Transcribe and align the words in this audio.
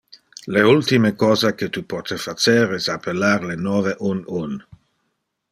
Le 0.53 0.61
ultime 0.69 1.11
cosa 1.23 1.51
que 1.59 1.69
tu 1.75 1.83
pote 1.93 2.17
facer 2.23 2.75
es 2.79 2.89
appellar 2.95 3.39
le 3.53 3.59
nove-uno-uno. 3.69 4.61